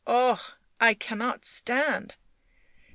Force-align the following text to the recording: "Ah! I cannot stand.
"Ah! 0.07 0.55
I 0.79 0.95
cannot 0.95 1.45
stand. 1.45 2.15